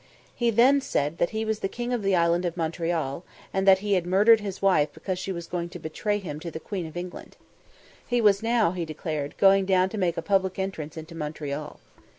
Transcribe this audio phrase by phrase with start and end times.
[0.33, 3.93] He then said that he was king of the island of Montreal, and that he
[3.93, 6.97] had murdered his wife because she was going to betray him to the Queen of
[6.97, 7.37] England.
[8.07, 11.79] He was now, he declared, going down to make a public entrance into Montreal.